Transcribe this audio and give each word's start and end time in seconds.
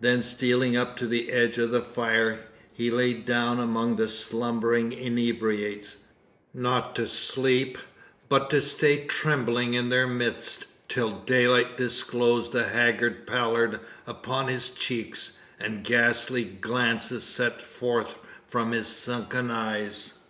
Then 0.00 0.22
stealing 0.22 0.78
up 0.78 0.96
to 0.96 1.06
the 1.06 1.30
edge 1.30 1.58
of 1.58 1.72
the 1.72 1.82
fire, 1.82 2.46
he 2.72 2.90
lay 2.90 3.12
down 3.12 3.60
among 3.60 3.96
the 3.96 4.08
slumbering 4.08 4.92
inebriates 4.92 5.98
not 6.54 6.96
to 6.96 7.06
sleep, 7.06 7.76
but 8.30 8.48
to 8.48 8.62
stay 8.62 9.04
trembling 9.04 9.74
in 9.74 9.90
their 9.90 10.06
midst, 10.06 10.64
till 10.88 11.18
daylight 11.20 11.76
disclosed 11.76 12.54
a 12.54 12.66
haggard 12.66 13.26
pallor 13.26 13.80
upon 14.06 14.48
his 14.48 14.70
cheeks, 14.70 15.36
and 15.60 15.84
ghastly 15.84 16.44
glances 16.46 17.24
sent 17.24 17.60
forth 17.60 18.14
from 18.46 18.70
his 18.70 18.86
sunken 18.88 19.50
eyes. 19.50 20.20